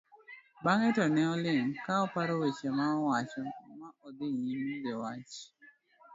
[0.63, 3.41] bang'e to ne oling' ka oparo weche mowacho
[3.79, 5.43] ma odhi nyime giwacho